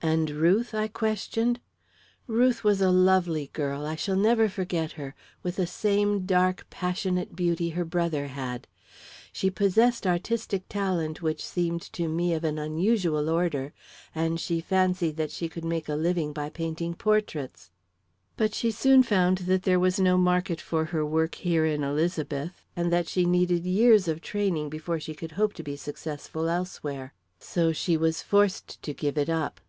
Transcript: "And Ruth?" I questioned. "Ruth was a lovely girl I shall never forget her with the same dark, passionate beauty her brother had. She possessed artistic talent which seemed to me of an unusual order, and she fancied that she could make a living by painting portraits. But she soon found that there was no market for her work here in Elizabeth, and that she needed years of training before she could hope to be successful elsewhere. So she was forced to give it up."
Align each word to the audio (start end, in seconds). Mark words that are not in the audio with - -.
"And 0.00 0.30
Ruth?" 0.30 0.74
I 0.76 0.86
questioned. 0.86 1.58
"Ruth 2.28 2.62
was 2.62 2.80
a 2.80 2.90
lovely 2.90 3.50
girl 3.52 3.84
I 3.84 3.96
shall 3.96 4.14
never 4.16 4.48
forget 4.48 4.92
her 4.92 5.14
with 5.42 5.56
the 5.56 5.66
same 5.66 6.24
dark, 6.24 6.66
passionate 6.70 7.34
beauty 7.34 7.70
her 7.70 7.84
brother 7.84 8.28
had. 8.28 8.68
She 9.32 9.50
possessed 9.50 10.06
artistic 10.06 10.68
talent 10.68 11.20
which 11.20 11.44
seemed 11.44 11.82
to 11.94 12.06
me 12.08 12.32
of 12.32 12.44
an 12.44 12.58
unusual 12.58 13.28
order, 13.28 13.72
and 14.14 14.38
she 14.38 14.60
fancied 14.60 15.16
that 15.16 15.32
she 15.32 15.48
could 15.48 15.64
make 15.64 15.88
a 15.88 15.96
living 15.96 16.32
by 16.32 16.48
painting 16.48 16.94
portraits. 16.94 17.72
But 18.36 18.54
she 18.54 18.70
soon 18.70 19.02
found 19.02 19.38
that 19.38 19.64
there 19.64 19.80
was 19.80 19.98
no 19.98 20.16
market 20.16 20.60
for 20.60 20.86
her 20.86 21.04
work 21.04 21.34
here 21.34 21.66
in 21.66 21.82
Elizabeth, 21.82 22.62
and 22.76 22.92
that 22.92 23.08
she 23.08 23.26
needed 23.26 23.66
years 23.66 24.06
of 24.06 24.20
training 24.20 24.70
before 24.70 25.00
she 25.00 25.12
could 25.14 25.32
hope 25.32 25.54
to 25.54 25.64
be 25.64 25.74
successful 25.76 26.48
elsewhere. 26.48 27.12
So 27.40 27.72
she 27.72 27.96
was 27.96 28.22
forced 28.22 28.80
to 28.84 28.94
give 28.94 29.18
it 29.18 29.28
up." 29.28 29.60